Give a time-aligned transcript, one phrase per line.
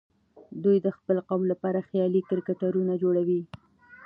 [0.63, 3.41] دوی د خپل قوم لپاره خيالي کرکټرونه جوړوي.